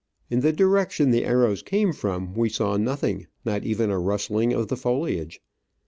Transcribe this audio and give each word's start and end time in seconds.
In 0.31 0.39
the 0.39 0.51
direction 0.51 1.11
the 1.11 1.25
arrows 1.25 1.61
came 1.61 1.93
from 1.93 2.33
we 2.33 2.49
saw 2.49 2.75
nothing, 2.75 3.27
—not 3.45 3.63
even 3.63 3.91
a 3.91 3.99
rustling 3.99 4.51
of 4.51 4.67
the 4.67 4.75
foliage. 4.75 5.39